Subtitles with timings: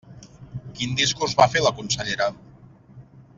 [0.79, 2.31] Quin discurs va fer la consellera?